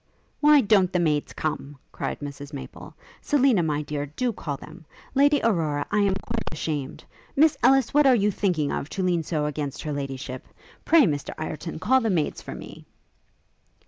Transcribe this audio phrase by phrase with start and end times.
[0.39, 2.95] 'Why don't the maids come?' cried Mrs Maple.
[3.21, 4.83] 'Selina, my dear, do call them.
[5.13, 7.03] Lady Aurora, I am quite ashamed.
[7.35, 10.47] Miss Ellis, what are you thinking of, to lean so against Her Ladyship?
[10.85, 12.87] Pray, Mr Ireton, call the maids for me.'